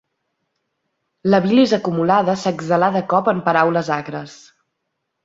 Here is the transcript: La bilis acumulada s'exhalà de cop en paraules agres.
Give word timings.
La 1.33 1.39
bilis 1.43 1.75
acumulada 1.77 2.35
s'exhalà 2.45 2.89
de 2.97 3.03
cop 3.13 3.29
en 3.35 3.43
paraules 3.51 3.93
agres. 3.99 4.35